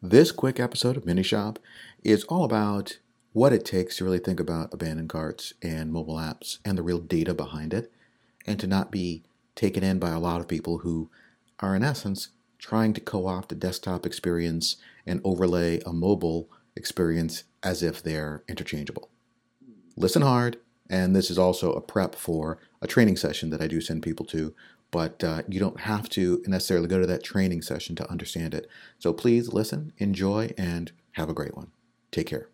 [0.00, 1.58] This quick episode of Mini Shop
[2.04, 3.00] is all about
[3.32, 7.00] what it takes to really think about abandoned carts and mobile apps and the real
[7.00, 7.90] data behind it,
[8.46, 9.24] and to not be
[9.56, 11.10] taken in by a lot of people who
[11.58, 17.42] are, in essence, trying to co opt a desktop experience and overlay a mobile experience
[17.64, 19.10] as if they're interchangeable.
[19.96, 20.58] Listen hard,
[20.88, 24.26] and this is also a prep for a training session that I do send people
[24.26, 24.54] to
[24.90, 28.68] but uh, you don't have to necessarily go to that training session to understand it.
[28.98, 31.70] So please listen, enjoy, and have a great one.
[32.10, 32.48] Take care.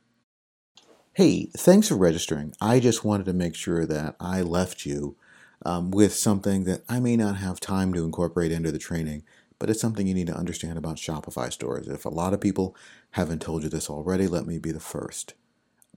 [1.12, 2.54] Hey, thanks for registering.
[2.60, 5.16] I just wanted to make sure that I left you
[5.64, 9.22] um, with something that I may not have time to incorporate into the training,
[9.60, 11.86] but it's something you need to understand about Shopify stores.
[11.86, 12.76] If a lot of people
[13.12, 15.34] haven't told you this already, let me be the first.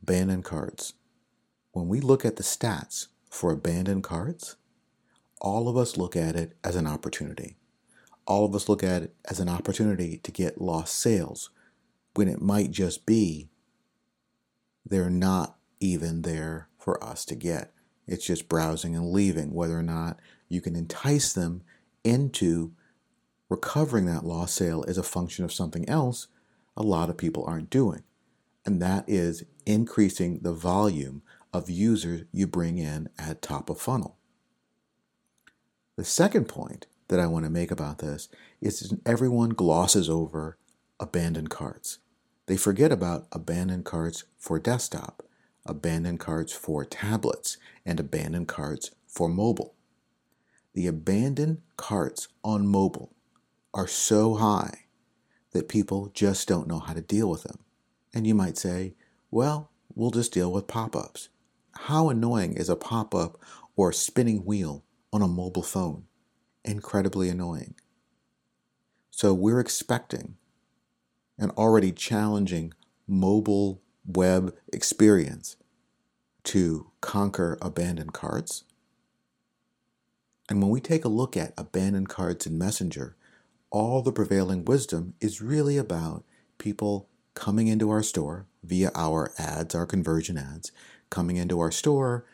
[0.02, 0.94] Abandoned carts.
[1.72, 4.55] When we look at the stats for abandoned carts,
[5.39, 7.57] all of us look at it as an opportunity.
[8.25, 11.49] All of us look at it as an opportunity to get lost sales
[12.15, 13.49] when it might just be
[14.85, 17.73] they're not even there for us to get.
[18.07, 19.53] It's just browsing and leaving.
[19.53, 21.61] Whether or not you can entice them
[22.03, 22.72] into
[23.49, 26.27] recovering that lost sale is a function of something else
[26.75, 28.03] a lot of people aren't doing.
[28.66, 31.22] And that is increasing the volume
[31.53, 34.16] of users you bring in at top of funnel.
[35.98, 38.30] The second point that I want to make about this
[38.62, 40.59] is everyone glosses over
[41.00, 41.98] abandoned carts.
[42.45, 45.23] They forget about abandoned carts for desktop,
[45.66, 49.73] abandoned carts for tablets, and abandoned carts for mobile.
[50.75, 53.16] The abandoned carts on mobile
[53.73, 54.86] are so high
[55.52, 57.58] that people just don't know how to deal with them.
[58.14, 58.94] And you might say,
[59.31, 61.30] well, we'll just deal with pop ups.
[61.72, 63.40] How annoying is a pop up
[63.75, 66.03] or a spinning wheel on a mobile phone.
[66.63, 67.75] Incredibly annoying.
[69.09, 70.36] So we're expecting
[71.38, 72.73] an already challenging
[73.08, 75.55] mobile web experience
[76.44, 78.63] to conquer abandoned carts.
[80.50, 83.16] And when we take a look at abandoned carts in Messenger,
[83.69, 86.24] all the prevailing wisdom is really about
[86.57, 90.72] people coming into our store via our ads, our conversion ads,
[91.09, 92.25] coming into our store,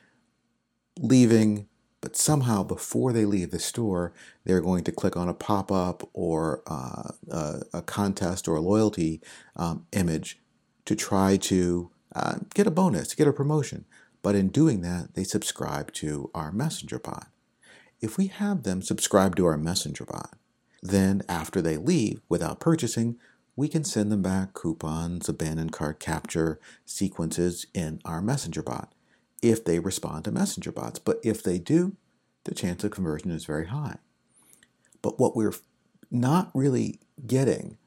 [0.99, 1.67] leaving,
[2.03, 4.11] but somehow before they leave the store,
[4.43, 8.61] they're going to click on a pop up or uh, a, a, contest or a
[8.61, 9.21] loyalty
[9.55, 10.37] um, image
[10.83, 13.85] to try to uh, get a bonus, to get a promotion.
[14.21, 17.27] But in doing that, they subscribe to our Messenger bot.
[18.01, 20.35] If we have them subscribe to our Messenger bot,
[20.81, 23.15] then after they leave without purchasing,
[23.55, 28.93] we can send them back coupons, abandoned cart capture sequences in our Messenger bot
[29.43, 30.97] if they respond to messenger bots.
[30.97, 31.95] But if they do,
[32.45, 33.97] the chance of conversion is very high.
[35.01, 35.53] But what we're
[36.09, 37.77] not really getting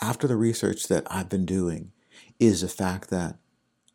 [0.00, 1.90] after the research that I've been doing
[2.38, 3.36] is the fact that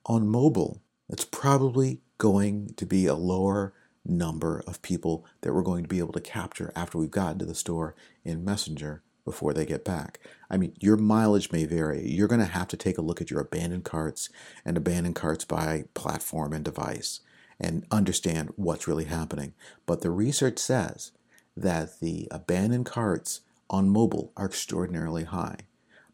[0.05, 3.73] on mobile, it's probably going to be a lower
[4.05, 7.45] number of people that we're going to be able to capture after we've gotten to
[7.45, 7.95] the store
[8.25, 10.19] in Messenger before they get back.
[10.49, 12.07] I mean, your mileage may vary.
[12.07, 14.29] You're going to have to take a look at your abandoned carts
[14.65, 17.21] and abandoned carts by platform and device
[17.59, 19.53] and understand what's really happening.
[19.85, 21.11] But the research says
[21.55, 25.59] that the abandoned carts on mobile are extraordinarily high.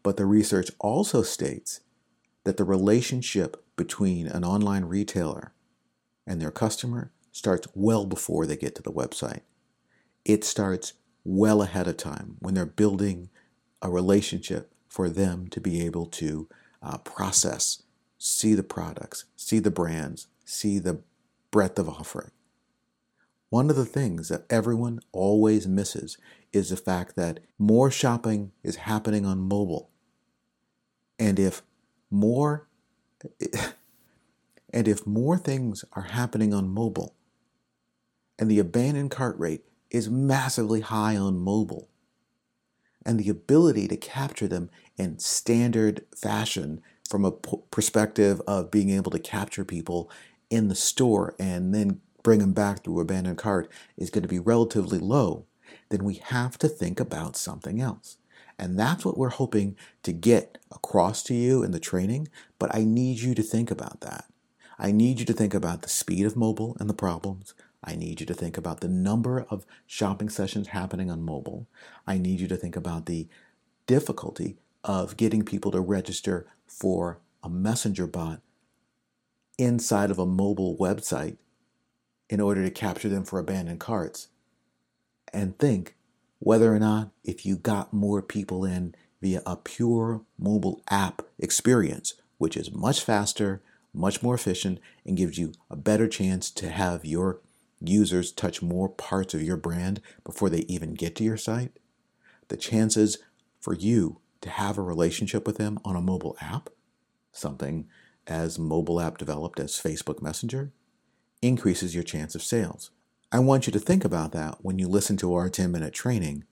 [0.02, 1.80] But the research also states
[2.44, 5.52] that the relationship between an online retailer
[6.26, 9.40] and their customer starts well before they get to the website.
[10.24, 10.94] It starts
[11.24, 13.30] well ahead of time when they're building
[13.82, 16.48] a relationship for them to be able to
[16.82, 17.82] uh, process,
[18.18, 21.00] see the products, see the brands, see the
[21.50, 22.30] breadth of offering.
[23.50, 26.16] One of the things that everyone always misses
[26.52, 29.90] is the fact that more shopping is happening on mobile.
[31.18, 31.62] And if
[32.10, 32.68] more
[34.72, 37.14] and if more things are happening on mobile
[38.38, 41.88] and the abandoned cart rate is massively high on mobile.
[43.04, 49.10] And the ability to capture them in standard fashion from a perspective of being able
[49.10, 50.10] to capture people
[50.50, 54.38] in the store and then bring them back through abandoned cart is going to be
[54.38, 55.46] relatively low,
[55.88, 58.18] then we have to think about something else.
[58.58, 62.28] And that's what we're hoping to get across to you in the training,
[62.58, 64.26] but I need you to think about that.
[64.78, 68.20] I need you to think about the speed of mobile and the problems, I need
[68.20, 71.66] you to think about the number of shopping sessions happening on mobile.
[72.06, 73.26] I need you to think about the
[73.86, 78.40] difficulty of getting people to register for a messenger bot
[79.58, 81.36] inside of a mobile website
[82.28, 84.28] in order to capture them for abandoned carts.
[85.32, 85.96] And think
[86.38, 92.14] whether or not if you got more people in via a pure mobile app experience,
[92.38, 93.62] which is much faster,
[93.92, 97.40] much more efficient, and gives you a better chance to have your
[97.80, 101.78] users touch more parts of your brand before they even get to your site,
[102.48, 103.18] the chances
[103.60, 106.70] for you to have a relationship with them on a mobile app,
[107.32, 107.86] something
[108.26, 110.72] as mobile app developed as Facebook Messenger,
[111.42, 112.90] increases your chance of sales.
[113.32, 116.44] I want you to think about that when you listen to our 10 minute training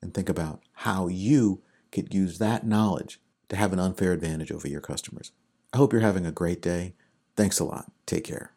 [0.00, 4.68] and think about how you could use that knowledge to have an unfair advantage over
[4.68, 5.32] your customers.
[5.72, 6.94] I hope you're having a great day.
[7.36, 7.90] Thanks a lot.
[8.06, 8.52] Take care.